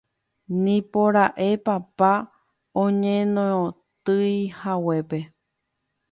nipora'e 0.63 1.49
papa 1.65 2.11
oñeñotỹhaguépe 2.83 5.19